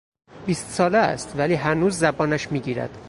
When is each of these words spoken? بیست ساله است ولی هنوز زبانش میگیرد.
بیست 0.45 0.69
ساله 0.69 0.97
است 0.97 1.33
ولی 1.37 1.53
هنوز 1.53 1.97
زبانش 1.97 2.51
میگیرد. 2.51 2.97